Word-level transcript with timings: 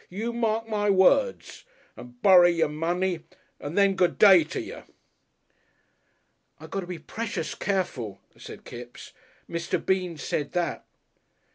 "You 0.09 0.33
mark 0.33 0.67
my 0.67 0.89
words. 0.89 1.63
And 1.95 2.19
borry 2.23 2.49
your 2.53 2.69
money. 2.69 3.19
And 3.59 3.77
then, 3.77 3.93
good 3.93 4.17
day 4.17 4.43
to 4.45 4.59
ye." 4.59 4.81
"I 6.59 6.65
got 6.65 6.79
to 6.79 6.87
be 6.87 6.97
precious 6.97 7.53
Careful," 7.53 8.19
said 8.35 8.65
Kipps. 8.65 9.13
"Mr. 9.47 9.77
Bean 9.85 10.17
said 10.17 10.53
that." 10.53 10.87